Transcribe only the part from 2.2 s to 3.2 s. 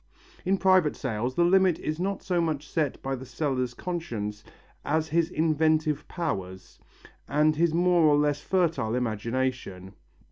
so much set by